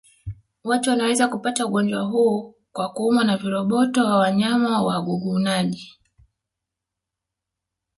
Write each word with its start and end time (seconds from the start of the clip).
Watu 0.63 0.89
wanaweza 0.89 1.27
kupata 1.27 1.65
ugonjwa 1.65 2.01
huu 2.03 2.55
kwa 2.73 2.89
kuumwa 2.89 3.23
na 3.23 3.37
viroboto 3.37 4.03
wa 4.05 4.17
wanyama 4.17 4.81
wagugunaji 4.81 5.99